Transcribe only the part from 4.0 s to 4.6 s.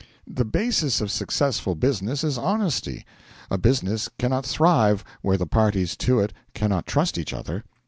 cannot